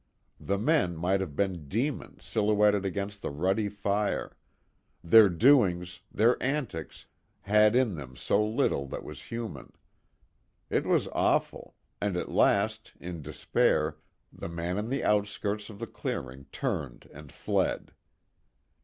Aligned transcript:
The 0.39 0.57
men 0.57 0.95
might 0.97 1.19
have 1.21 1.35
been 1.35 1.67
demons 1.67 2.25
silhouetted 2.25 2.85
against 2.85 3.21
the 3.21 3.29
ruddy 3.29 3.69
fire; 3.69 4.35
their 5.03 5.29
doings, 5.29 6.01
their 6.11 6.41
antics, 6.41 7.05
had 7.41 7.75
in 7.75 7.93
them 7.93 8.15
so 8.15 8.43
little 8.43 8.87
that 8.87 9.03
was 9.03 9.25
human. 9.25 9.73
It 10.71 10.87
was 10.87 11.07
awful, 11.09 11.75
and 12.01 12.17
at 12.17 12.31
last, 12.31 12.93
in 12.99 13.21
despair, 13.21 13.97
the 14.33 14.49
man 14.49 14.79
on 14.79 14.89
the 14.89 15.03
outskirts 15.03 15.69
of 15.69 15.77
the 15.77 15.85
clearing 15.85 16.45
turned 16.51 17.07
and 17.13 17.31
fled. 17.31 17.93